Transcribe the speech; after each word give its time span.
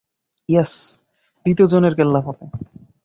Yes, 0.49 0.71
দ্বিতীয় 1.45 1.67
জনের 1.67 1.93
কেল্লা 1.95 2.19
ফতে! 2.25 2.45